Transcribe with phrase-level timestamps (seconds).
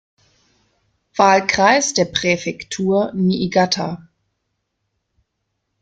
[1.15, 4.09] Wahlkreis der Präfektur Niigata.